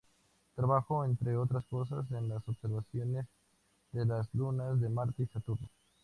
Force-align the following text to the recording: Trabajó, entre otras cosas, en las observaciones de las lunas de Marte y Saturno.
Trabajó, 0.55 1.05
entre 1.05 1.37
otras 1.37 1.63
cosas, 1.67 2.09
en 2.11 2.27
las 2.27 2.41
observaciones 2.49 3.27
de 3.91 4.03
las 4.07 4.33
lunas 4.33 4.81
de 4.81 4.89
Marte 4.89 5.21
y 5.21 5.27
Saturno. 5.27 5.69